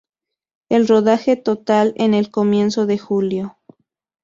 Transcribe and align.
El 0.69 0.87
rodaje 0.87 1.35
total 1.35 1.93
en 1.95 2.15
el 2.15 2.31
comienzo 2.31 2.87
de 2.87 2.97
julio. 2.97 3.59